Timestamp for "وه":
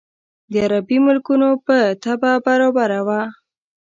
3.07-3.21